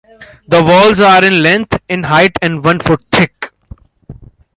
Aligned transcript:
The 0.47 0.63
walls 0.63 0.99
are 0.99 1.23
in 1.23 1.43
length, 1.43 1.79
in 1.87 2.01
height 2.01 2.31
and 2.41 2.63
one 2.63 2.79
foot 2.79 3.03
thick. 3.11 3.51